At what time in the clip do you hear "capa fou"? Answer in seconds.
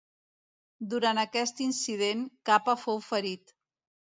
2.51-3.01